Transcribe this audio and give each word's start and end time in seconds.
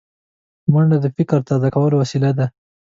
منډه 0.71 0.97
د 1.03 1.05
فکر 1.15 1.39
تازه 1.49 1.69
کولو 1.75 1.95
وسیله 2.01 2.29
ده 2.37 2.45